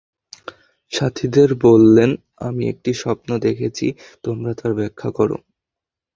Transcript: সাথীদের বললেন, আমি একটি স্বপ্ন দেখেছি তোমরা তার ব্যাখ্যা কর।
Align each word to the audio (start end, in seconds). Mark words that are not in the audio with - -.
সাথীদের 0.91 1.49
বললেন, 1.61 2.09
আমি 2.41 2.63
একটি 2.69 2.91
স্বপ্ন 2.93 3.29
দেখেছি 3.37 3.87
তোমরা 4.23 4.51
তার 4.53 4.71
ব্যাখ্যা 4.73 5.09
কর। 5.11 5.29